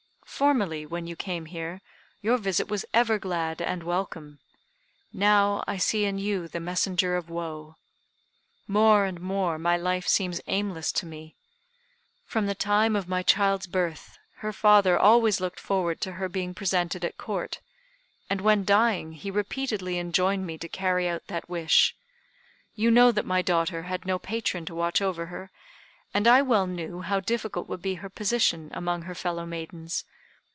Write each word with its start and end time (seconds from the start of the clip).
Formerly, 0.41 0.87
when 0.87 1.05
you 1.05 1.15
came 1.15 1.45
here, 1.45 1.81
your 2.19 2.39
visit 2.39 2.67
was 2.67 2.83
ever 2.95 3.19
glad 3.19 3.61
and 3.61 3.83
welcome; 3.83 4.39
now 5.13 5.63
I 5.67 5.77
see 5.77 6.03
in 6.03 6.17
you 6.17 6.47
the 6.47 6.59
messenger 6.59 7.15
of 7.15 7.29
woe. 7.29 7.75
More 8.67 9.05
and 9.05 9.21
more 9.21 9.59
my 9.59 9.77
life 9.77 10.07
seems 10.07 10.41
aimless 10.47 10.91
to 10.93 11.05
me. 11.05 11.35
From 12.25 12.47
the 12.47 12.55
time 12.55 12.95
of 12.95 13.07
my 13.07 13.21
child's 13.21 13.67
birth, 13.67 14.17
her 14.37 14.51
father 14.51 14.97
always 14.97 15.39
looked 15.39 15.59
forward 15.59 16.01
to 16.01 16.13
her 16.13 16.27
being 16.27 16.55
presented 16.55 17.05
at 17.05 17.19
Court, 17.19 17.59
and 18.27 18.41
when 18.41 18.65
dying 18.65 19.11
he 19.11 19.29
repeatedly 19.29 19.99
enjoined 19.99 20.47
me 20.47 20.57
to 20.57 20.67
carry 20.67 21.07
out 21.07 21.27
that 21.27 21.49
wish. 21.51 21.95
You 22.73 22.89
know 22.89 23.11
that 23.11 23.27
my 23.27 23.43
daughter 23.43 23.83
had 23.83 24.07
no 24.07 24.17
patron 24.17 24.65
to 24.65 24.73
watch 24.73 25.03
over 25.03 25.27
her, 25.27 25.51
and 26.15 26.27
I 26.27 26.41
well 26.41 26.65
knew 26.65 27.01
how 27.01 27.19
difficult 27.19 27.69
would 27.69 27.83
be 27.83 27.95
her 27.95 28.09
position 28.09 28.71
among 28.73 29.03
her 29.03 29.13
fellow 29.13 29.45
maidens. 29.45 30.03